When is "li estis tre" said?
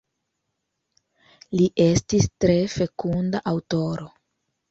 1.59-2.57